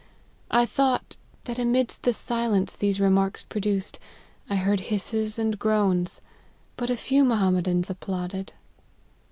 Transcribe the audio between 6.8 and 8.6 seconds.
a few Mohammedans applauded."